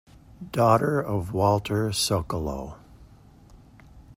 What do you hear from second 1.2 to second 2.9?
Walter Sokolow.